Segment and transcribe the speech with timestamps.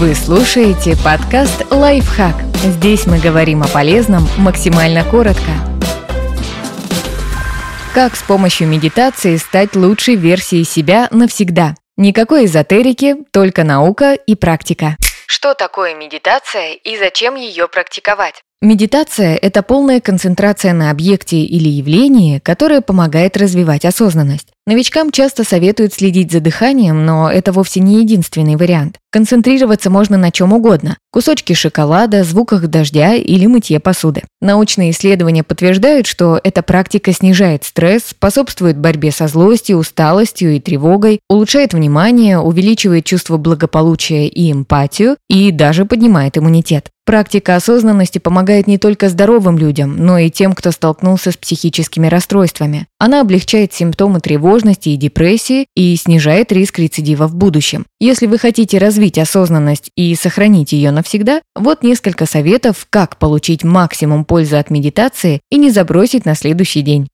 [0.00, 2.34] Вы слушаете подкаст «Лайфхак».
[2.64, 5.50] Здесь мы говорим о полезном максимально коротко.
[7.92, 11.74] Как с помощью медитации стать лучшей версией себя навсегда?
[11.98, 14.96] Никакой эзотерики, только наука и практика.
[15.26, 18.42] Что такое медитация и зачем ее практиковать?
[18.62, 24.48] Медитация– это полная концентрация на объекте или явлении, которое помогает развивать осознанность.
[24.66, 28.98] Новичкам часто советуют следить за дыханием, но это вовсе не единственный вариант.
[29.12, 34.22] Концентрироваться можно на чем угодно– кусочки шоколада, звуках дождя или мытье посуды.
[34.40, 41.18] Научные исследования подтверждают, что эта практика снижает стресс, способствует борьбе со злостью, усталостью и тревогой,
[41.28, 46.90] улучшает внимание, увеличивает чувство благополучия и эмпатию и даже поднимает иммунитет.
[47.10, 52.86] Практика осознанности помогает не только здоровым людям, но и тем, кто столкнулся с психическими расстройствами.
[53.00, 57.84] Она облегчает симптомы тревожности и депрессии и снижает риск рецидива в будущем.
[57.98, 64.24] Если вы хотите развить осознанность и сохранить ее навсегда, вот несколько советов, как получить максимум
[64.24, 67.08] пользы от медитации и не забросить на следующий день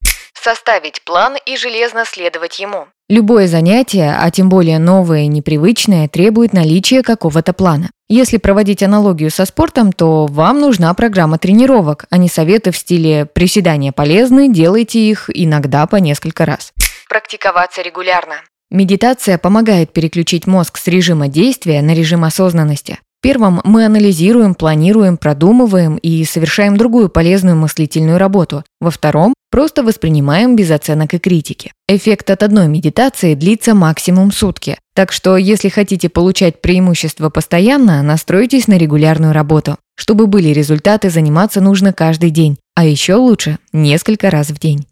[0.46, 2.86] составить план и железно следовать ему.
[3.08, 7.90] Любое занятие, а тем более новое и непривычное, требует наличия какого-то плана.
[8.08, 13.26] Если проводить аналогию со спортом, то вам нужна программа тренировок, а не советы в стиле
[13.26, 16.72] «приседания полезны, делайте их иногда по несколько раз».
[17.08, 18.36] Практиковаться регулярно.
[18.70, 22.98] Медитация помогает переключить мозг с режима действия на режим осознанности.
[23.22, 28.64] Первым мы анализируем, планируем, продумываем и совершаем другую полезную мыслительную работу.
[28.80, 31.72] Во втором просто воспринимаем без оценок и критики.
[31.88, 34.78] Эффект от одной медитации длится максимум сутки.
[34.94, 39.76] Так что, если хотите получать преимущество постоянно, настройтесь на регулярную работу.
[39.96, 44.86] Чтобы были результаты, заниматься нужно каждый день, а еще лучше несколько раз в день.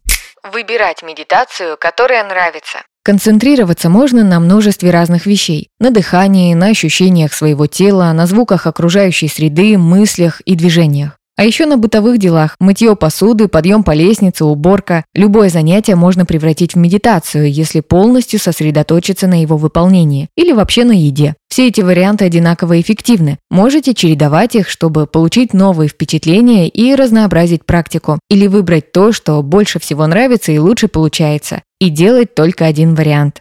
[0.53, 2.78] Выбирать медитацию, которая нравится.
[3.05, 5.69] Концентрироваться можно на множестве разных вещей.
[5.78, 11.19] На дыхании, на ощущениях своего тела, на звуках окружающей среды, мыслях и движениях.
[11.36, 15.04] А еще на бытовых делах– мытье посуды, подъем по лестнице, уборка.
[15.14, 20.92] Любое занятие можно превратить в медитацию, если полностью сосредоточиться на его выполнении или вообще на
[20.92, 21.34] еде.
[21.48, 23.38] Все эти варианты одинаково эффективны.
[23.50, 28.19] Можете чередовать их, чтобы получить новые впечатления и разнообразить практику.
[28.28, 31.62] Или выбрать то, что больше всего нравится и лучше получается.
[31.80, 33.41] И делать только один вариант.